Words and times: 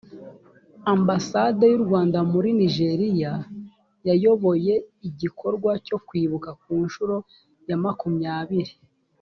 ambasade 0.93 1.63
y’u 1.71 1.81
rwanda 1.85 2.17
muri 2.31 2.49
nigeria 2.59 3.33
yayoboye 4.07 4.73
igikorwa 5.07 5.71
cyo 5.87 5.97
kwibuka 6.07 6.49
ku 6.61 6.71
nshuro 6.85 7.15
ya 7.69 7.77
makumyabiri 7.83 8.73